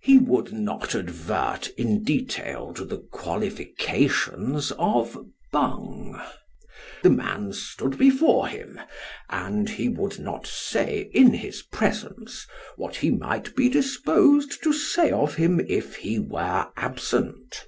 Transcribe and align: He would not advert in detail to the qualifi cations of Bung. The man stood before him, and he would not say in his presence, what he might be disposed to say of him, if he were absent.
He 0.00 0.16
would 0.16 0.52
not 0.52 0.94
advert 0.94 1.70
in 1.70 2.04
detail 2.04 2.72
to 2.74 2.84
the 2.84 2.98
qualifi 2.98 3.76
cations 3.76 4.70
of 4.78 5.18
Bung. 5.52 6.22
The 7.02 7.10
man 7.10 7.52
stood 7.52 7.98
before 7.98 8.46
him, 8.46 8.78
and 9.28 9.68
he 9.70 9.88
would 9.88 10.20
not 10.20 10.46
say 10.46 11.10
in 11.12 11.34
his 11.34 11.62
presence, 11.62 12.46
what 12.76 12.94
he 12.94 13.10
might 13.10 13.56
be 13.56 13.68
disposed 13.68 14.62
to 14.62 14.72
say 14.72 15.10
of 15.10 15.34
him, 15.34 15.58
if 15.58 15.96
he 15.96 16.20
were 16.20 16.68
absent. 16.76 17.66